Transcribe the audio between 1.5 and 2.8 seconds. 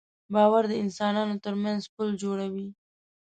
منځ پُل جوړوي.